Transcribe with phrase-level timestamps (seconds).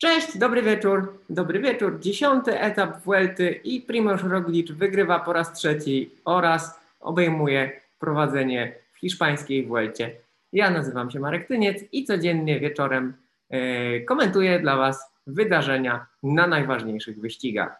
[0.00, 1.18] Cześć, dobry wieczór.
[1.30, 2.00] Dobry wieczór.
[2.00, 9.66] Dziesiąty etap Vuelty i Primoz Roglic wygrywa po raz trzeci oraz obejmuje prowadzenie w hiszpańskiej
[9.66, 10.16] Vuelcie.
[10.52, 13.14] Ja nazywam się Marek Tyniec i codziennie wieczorem
[13.50, 17.76] e, komentuję dla Was wydarzenia na najważniejszych wyścigach.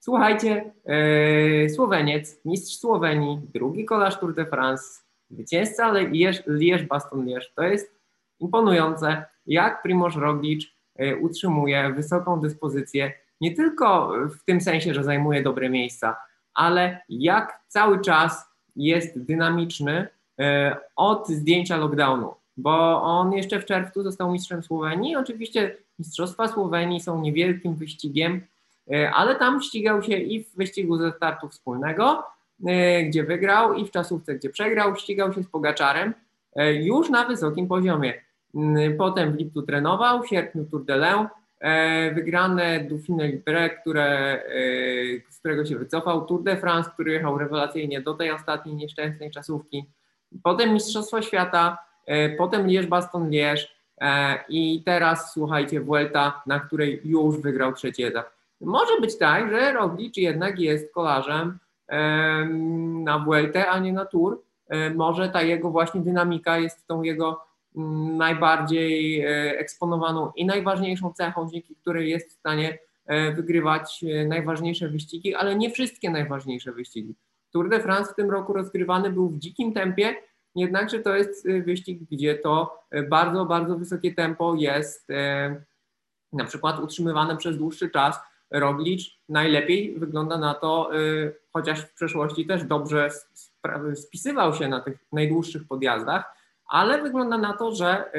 [0.00, 7.46] Słuchajcie, e, Słoweniec, mistrz Słowenii, drugi kolarz Tour de France, zwycięzca Liège-Baston-Liège.
[7.54, 7.94] To jest
[8.40, 10.77] imponujące, jak Primoz Roglic
[11.20, 16.16] utrzymuje wysoką dyspozycję, nie tylko w tym sensie, że zajmuje dobre miejsca,
[16.54, 20.08] ale jak cały czas jest dynamiczny
[20.38, 25.16] e, od zdjęcia lockdownu, bo on jeszcze w czerwcu został mistrzem Słowenii.
[25.16, 28.40] Oczywiście Mistrzostwa Słowenii są niewielkim wyścigiem,
[28.92, 32.24] e, ale tam ścigał się i w wyścigu ze startu wspólnego,
[33.08, 36.14] gdzie wygrał, i w czasówce, gdzie przegrał, ścigał się z Pogaczarem
[36.80, 38.14] już na wysokim poziomie.
[38.54, 41.28] Mm, potem w lipcu trenował, w sierpniu Tour de Lens,
[41.60, 44.42] e, wygrane Dauphine Libre, które, e,
[45.30, 49.84] z którego się wycofał, Tour de France, który jechał rewelacyjnie do tej ostatniej nieszczęsnej czasówki,
[50.42, 53.66] potem Mistrzostwo Świata, e, potem Liège-Baston-Liège
[54.48, 58.30] i teraz słuchajcie Vuelta, na której już wygrał trzeci etap.
[58.60, 61.58] Może być tak, że Roglic jednak jest kolarzem
[63.04, 64.42] na Vueltę, a nie na Tour.
[64.94, 67.47] Może ta jego właśnie dynamika jest tą jego
[68.16, 74.88] najbardziej e, eksponowaną i najważniejszą cechą, dzięki której jest w stanie e, wygrywać e, najważniejsze
[74.88, 77.14] wyścigi, ale nie wszystkie najważniejsze wyścigi.
[77.52, 80.14] Tour de France w tym roku rozgrywany był w dzikim tempie,
[80.54, 85.08] jednakże to jest wyścig, gdzie to bardzo, bardzo wysokie tempo jest
[86.32, 88.18] na przykład utrzymywane przez dłuższy czas.
[88.50, 90.90] Roglic najlepiej wygląda na to,
[91.52, 93.10] chociaż w przeszłości też dobrze
[93.94, 96.37] spisywał się na tych najdłuższych podjazdach,
[96.68, 98.10] ale wygląda na to, że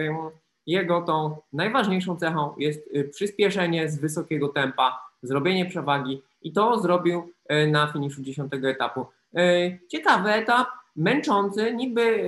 [0.69, 7.33] jego tą najważniejszą cechą jest y, przyspieszenie z wysokiego tempa, zrobienie przewagi i to zrobił
[7.51, 9.05] y, na finiszu dziesiątego etapu.
[9.37, 12.25] Y, ciekawy etap, męczący, niby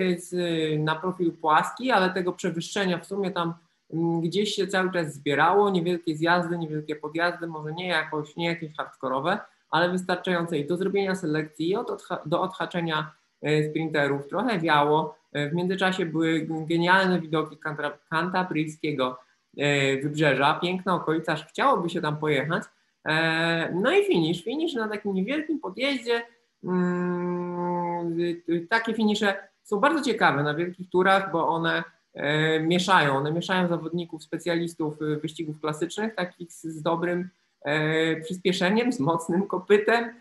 [0.80, 3.54] na profil płaski, ale tego przewyższenia w sumie tam
[4.22, 9.40] gdzieś się cały czas zbierało, niewielkie zjazdy, niewielkie podjazdy, może nie jakoś, nie jakieś hardkorowe,
[9.70, 13.12] ale wystarczające i do zrobienia selekcji i od, do odhaczenia
[13.70, 14.28] sprinterów.
[14.28, 17.58] Trochę wiało, w międzyczasie były genialne widoki
[18.10, 19.20] kantabryjskiego
[19.58, 22.64] e, wybrzeża, piękna okolica, aż chciałoby się tam pojechać.
[23.06, 26.22] E, no i finish, finish na takim niewielkim podjeździe.
[26.64, 28.16] Mm,
[28.70, 31.84] takie finisze są bardzo ciekawe na wielkich turach, bo one
[32.62, 37.30] mieszają, one mieszają zawodników, specjalistów wyścigów klasycznych, takich z dobrym
[38.24, 40.14] przyspieszeniem, z mocnym kopytem,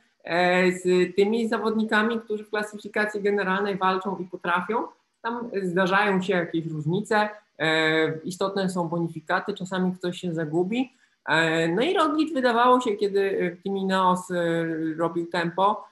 [0.83, 4.87] z tymi zawodnikami, którzy w klasyfikacji generalnej walczą i potrafią.
[5.23, 10.93] Tam zdarzają się jakieś różnice, e, istotne są bonifikaty, czasami ktoś się zagubi.
[11.29, 14.67] E, no i Roglic wydawało się, kiedy Kimi Neos e,
[14.97, 15.85] robił tempo,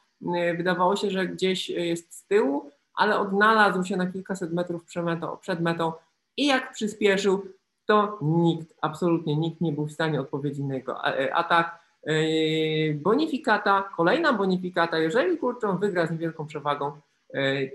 [0.57, 5.37] wydawało się, że gdzieś jest z tyłu, ale odnalazł się na kilkaset metrów przed metą,
[5.37, 5.93] przed metą
[6.37, 7.43] i jak przyspieszył,
[7.87, 11.79] to nikt, absolutnie nikt nie był w stanie odpowiedzieć na jego atak.
[12.95, 16.93] Bonifikata, kolejna bonifikata, jeżeli kurczą wygra z niewielką przewagą,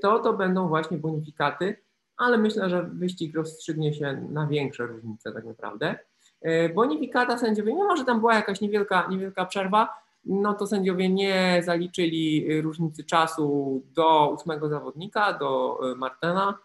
[0.02, 1.76] to to będą właśnie bonifikaty,
[2.18, 5.96] ale myślę, że wyścig rozstrzygnie się na większe różnice tak naprawdę.
[6.42, 9.90] E, bonifikata sędziowie, mimo że tam była jakaś niewielka, niewielka przerwa,
[10.26, 16.60] no to sędziowie nie zaliczyli różnicy czasu do ósmego zawodnika, do e, Martena.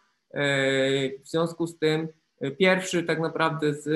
[1.24, 2.08] W związku z tym
[2.58, 3.88] pierwszy tak naprawdę z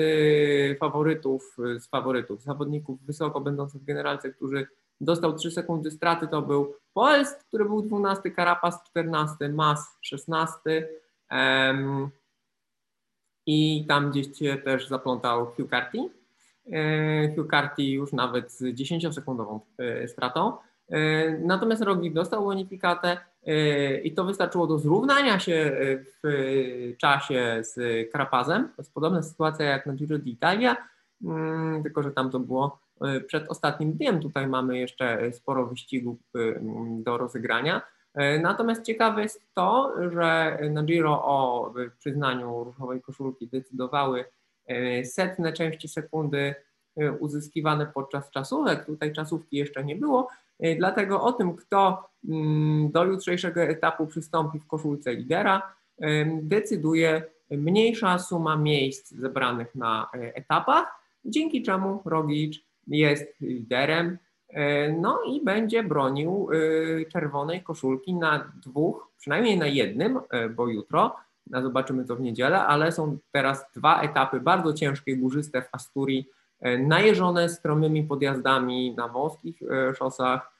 [0.79, 4.67] faworytów, z faworytów, zawodników wysoko będących w generalce, którzy
[5.01, 10.87] dostał 3 sekundy straty, to był Poest, który był 12, Karapas 14, Mas 16
[11.31, 12.09] um,
[13.45, 16.09] i tam gdzieś się też zaplątał Hugh Carty.
[16.71, 20.57] E, Hugh Carty już nawet z 10-sekundową e, stratą.
[20.89, 23.17] E, natomiast Roglic dostał bonifikatę
[24.03, 25.77] i to wystarczyło do zrównania się
[26.23, 27.75] w czasie z
[28.11, 28.63] Karapazem.
[28.63, 30.75] To jest podobna sytuacja jak na Giro d'Italia,
[31.23, 32.79] mm, tylko że tam to było
[33.27, 34.21] przed ostatnim dniem.
[34.21, 36.39] Tutaj mamy jeszcze sporo wyścigów e,
[37.03, 37.81] do rozegrania.
[38.13, 44.25] E, natomiast ciekawe jest to, że na Giro o przyznaniu różowej koszulki decydowały
[45.03, 46.55] setne części sekundy
[47.19, 48.85] uzyskiwane podczas czasówek.
[48.85, 50.27] Tutaj czasówki jeszcze nie było,
[50.77, 55.73] dlatego o tym, kto mm, do jutrzejszego etapu przystąpi w koszulce lidera,
[56.41, 64.17] decyduje mniejsza suma miejsc zebranych na etapach, dzięki czemu Roglic jest liderem,
[64.49, 70.67] e, no i będzie bronił e, czerwonej koszulki na dwóch, przynajmniej na jednym, e, bo
[70.67, 71.15] jutro,
[71.61, 76.29] zobaczymy to w niedzielę, ale są teraz dwa etapy bardzo ciężkie, górzyste w Asturii,
[76.79, 79.59] najeżone stromymi podjazdami na wąskich
[79.97, 80.51] szosach,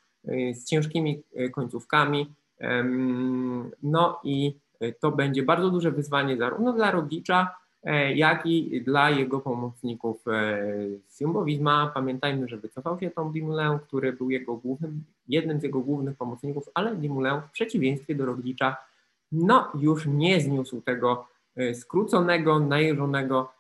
[0.54, 2.34] z ciężkimi końcówkami.
[3.84, 4.56] No i
[5.00, 7.63] to będzie bardzo duże wyzwanie zarówno dla Roglicza, E,
[8.16, 10.64] jak i dla jego pomocników e,
[11.08, 11.92] z Jumbo Visma.
[11.94, 16.70] Pamiętajmy, że wycofał się Tom Dumoulin, który był jego głównym, jednym z jego głównych pomocników,
[16.74, 18.78] ale Dumoulin w przeciwieństwie do Roglicza
[19.32, 23.54] no już nie zniósł tego e, skróconego, najeżonego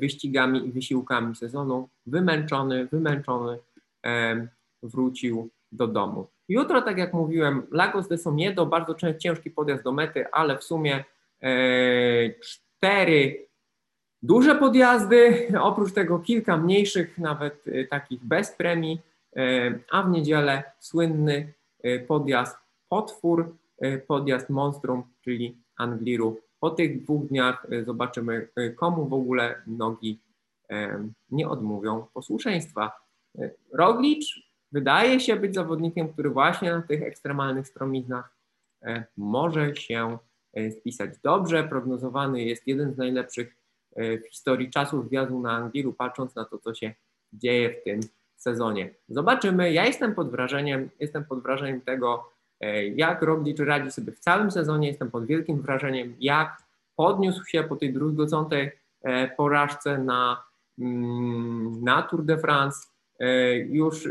[0.00, 1.88] wyścigami i wysiłkami sezonu.
[2.06, 3.58] Wymęczony, wymęczony
[4.82, 6.26] wrócił do domu.
[6.48, 11.04] Jutro, tak jak mówiłem, Lagos de Somiedo, bardzo ciężki podjazd do mety, ale w sumie
[12.78, 13.48] cztery
[14.22, 19.00] duże podjazdy, oprócz tego kilka mniejszych, nawet y, takich bez premii,
[19.36, 21.52] y, a w niedzielę słynny
[21.84, 22.56] y, podjazd
[22.88, 23.56] Potwór,
[24.06, 26.40] podjazd Monstrum, czyli Angliru.
[26.60, 30.18] Po tych dwóch dniach zobaczymy, komu w ogóle nogi
[31.30, 32.92] nie odmówią posłuszeństwa.
[33.72, 38.36] Roglicz wydaje się być zawodnikiem, który właśnie na tych ekstremalnych stromiznach
[39.16, 40.18] może się
[40.58, 41.64] E, spisać dobrze.
[41.64, 43.56] Prognozowany jest jeden z najlepszych
[43.96, 46.94] e, w historii czasów wjazdu na Angliru, patrząc na to, co się
[47.32, 48.00] dzieje w tym
[48.36, 48.90] sezonie.
[49.08, 49.72] Zobaczymy.
[49.72, 54.50] Ja jestem pod wrażeniem, jestem pod wrażeniem tego, e, jak Roglic radzi sobie w całym
[54.50, 54.88] sezonie.
[54.88, 56.62] Jestem pod wielkim wrażeniem, jak
[56.96, 58.70] podniósł się po tej druzgocącej
[59.36, 60.42] porażce na,
[60.78, 62.88] mm, na Tour de France.
[63.68, 64.08] Już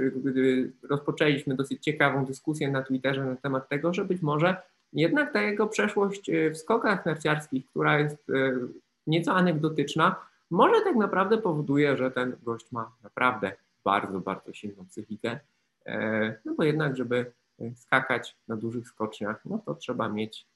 [0.89, 4.55] rozpoczęliśmy dosyć ciekawą dyskusję na Twitterze na temat tego, że być może
[4.93, 8.53] jednak ta jego przeszłość e, w skokach narciarskich, która jest e,
[9.07, 10.15] nieco anegdotyczna,
[10.49, 13.51] może tak naprawdę powoduje, że ten gość ma naprawdę
[13.83, 15.39] bardzo, bardzo silną psychikę.
[15.85, 17.31] E, no bo jednak, żeby
[17.75, 20.47] skakać na dużych skoczniach, no to trzeba mieć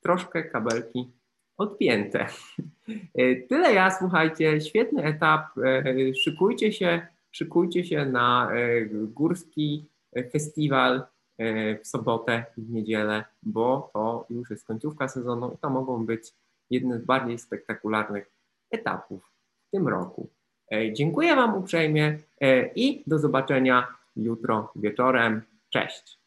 [0.00, 1.10] troszkę kabelki
[1.56, 2.26] odpięte.
[3.48, 5.46] Tyle ja, słuchajcie, świetny etap.
[6.22, 8.50] Szykujcie się, szykujcie się na
[8.90, 9.86] górski
[10.32, 11.17] festiwal E,
[11.82, 16.32] w sobotę i w niedzielę, bo to już jest końcówka sezonu i to mogą być
[16.70, 18.30] jedne z bardziej spektakularnych
[18.70, 19.32] etapów
[19.68, 20.28] w tym roku.
[20.72, 23.86] E, dziękuję Wam uprzejmie e, i do zobaczenia
[24.16, 25.42] jutro wieczorem.
[25.70, 26.18] Cześć.